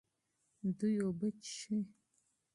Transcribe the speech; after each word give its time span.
دوی 0.77 0.95
اوبه 1.03 1.27
څښي. 1.45 1.77